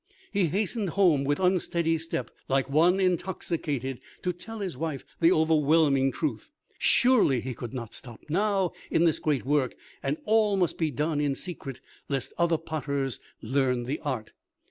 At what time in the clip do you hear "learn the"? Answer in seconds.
13.43-13.99